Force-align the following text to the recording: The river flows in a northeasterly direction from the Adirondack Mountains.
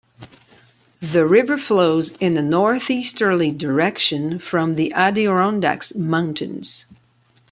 The 0.99 1.27
river 1.27 1.59
flows 1.59 2.13
in 2.17 2.35
a 2.35 2.41
northeasterly 2.41 3.51
direction 3.51 4.39
from 4.39 4.73
the 4.73 4.91
Adirondack 4.93 5.95
Mountains. 5.95 6.87